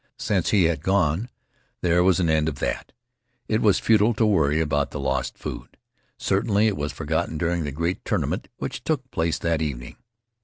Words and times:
Since 0.17 0.49
he 0.49 0.63
had 0.63 0.81
gone, 0.81 1.29
there 1.81 2.03
was 2.03 2.19
an 2.19 2.27
end 2.27 2.49
of 2.49 2.55
that. 2.57 2.91
It 3.47 3.61
was 3.61 3.77
futile 3.77 4.15
to 4.15 4.25
worry 4.25 4.59
about 4.59 4.89
the 4.89 4.99
lost 4.99 5.37
food. 5.37 5.77
Certainly 6.17 6.65
it 6.65 6.75
was 6.75 6.91
forgotten 6.91 7.37
during 7.37 7.65
the 7.65 7.71
great 7.71 8.03
tournament 8.03 8.47
which 8.57 8.83
took 8.83 9.11
place 9.11 9.37
that 9.37 9.61
evening. 9.61 9.97